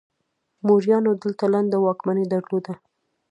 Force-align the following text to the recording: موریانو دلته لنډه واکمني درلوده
موریانو 0.67 1.11
دلته 1.23 1.45
لنډه 1.53 1.77
واکمني 1.81 2.25
درلوده 2.33 2.73